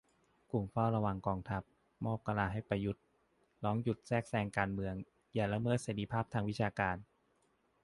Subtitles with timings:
[0.51, 1.63] กลุ่มเฝ้าระวังกองทัพ
[2.05, 2.99] มอบกะลาให้ประยุทธ
[3.63, 4.95] ร้องหยุดแทรกแซงการเมือง
[5.33, 6.95] อย่าละเมิดเสรีภาพทางวิชาการ